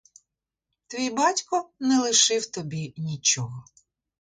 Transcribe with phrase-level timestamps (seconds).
[0.87, 3.65] Твій батько не лишив тобі нічого.